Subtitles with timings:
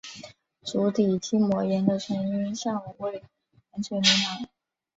[0.63, 3.21] 足底筋膜炎的成因尚未
[3.73, 4.47] 完全明朗。